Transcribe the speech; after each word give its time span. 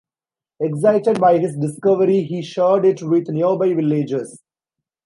Excited 0.59 1.19
by 1.19 1.37
his 1.37 1.55
discovery 1.55 2.23
he 2.23 2.41
shared 2.41 2.85
it 2.85 3.03
with 3.03 3.29
nearby 3.29 3.71
villagers. 3.75 4.41